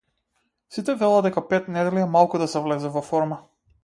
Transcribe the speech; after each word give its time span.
Сите 0.77 0.95
велат 1.01 1.27
дека 1.27 1.43
пет 1.51 1.67
недели 1.75 2.01
е 2.05 2.09
малку 2.13 2.41
да 2.43 2.47
се 2.55 2.63
влезе 2.65 2.91
во 2.97 3.05
форма. 3.11 3.39